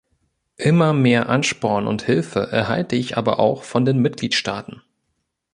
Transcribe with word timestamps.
Immer 0.57 0.93
mehr 0.93 1.29
Ansporn 1.29 1.85
und 1.85 2.01
Hilfe 2.01 2.39
erhalte 2.51 2.95
ich 2.95 3.17
aber 3.17 3.37
auch 3.39 3.61
von 3.61 3.85
den 3.85 3.99
Mitgliedstaaten. 3.99 4.81